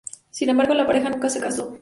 Sin 0.31 0.49
embargo, 0.49 0.73
la 0.73 0.87
pareja 0.87 1.11
nunca 1.11 1.29
se 1.29 1.39
casó. 1.39 1.77